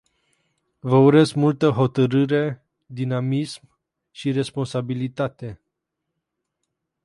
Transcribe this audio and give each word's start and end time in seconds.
Vă 0.79 0.95
urez 0.97 1.31
multă 1.31 1.69
hotărâre, 1.69 2.65
dinamism 2.85 3.61
și 4.11 4.31
responsabilitate. 4.31 5.59